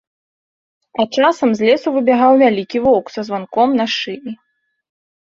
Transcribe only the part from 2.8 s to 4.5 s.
воўк са званком на шыі.